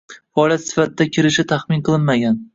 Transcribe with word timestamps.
faoliyat 0.37 0.63
sifatida 0.69 1.07
kirishi 1.17 1.47
taxmin 1.53 1.87
qilinmagan. 1.91 2.43